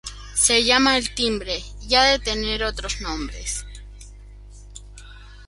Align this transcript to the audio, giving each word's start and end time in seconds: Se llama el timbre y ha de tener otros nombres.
Se 0.33 0.63
llama 0.63 0.97
el 0.97 1.13
timbre 1.13 1.61
y 1.87 1.93
ha 1.93 2.01
de 2.01 2.17
tener 2.17 2.63
otros 2.63 3.01
nombres. 3.01 3.67